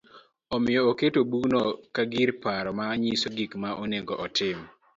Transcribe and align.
Omiyo 0.55 0.81
oketo 0.91 1.19
bugno 1.29 1.61
ka 1.95 2.03
gir 2.11 2.29
paro 2.43 2.69
ma 2.79 2.85
nyise 3.01 3.27
gik 3.37 3.51
ma 3.61 3.69
onego 3.83 4.13
otim 4.25 4.59